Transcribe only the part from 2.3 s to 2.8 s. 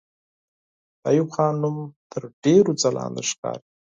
ډېرو